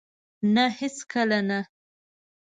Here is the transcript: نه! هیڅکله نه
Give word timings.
نه! 0.53 0.65
هیڅکله 0.79 1.39
نه 1.49 1.59